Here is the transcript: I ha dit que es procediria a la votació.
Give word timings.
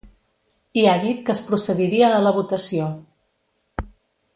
I 0.83 0.85
ha 0.91 0.95
dit 1.03 1.21
que 1.27 1.33
es 1.35 1.43
procediria 1.51 2.09
a 2.17 2.25
la 2.25 2.35
votació. 2.41 2.89